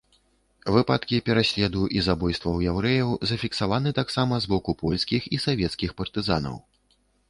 Выпадкі 0.75 1.19
пераследу 1.27 1.83
і 1.99 2.01
забойстваў 2.07 2.59
яўрэяў 2.73 3.09
зафіксаваны 3.35 3.89
таксама 4.03 4.33
з 4.49 4.57
боку 4.57 4.71
польскіх 4.85 5.33
і 5.35 5.45
савецкіх 5.49 5.89
партызанаў. 6.01 6.63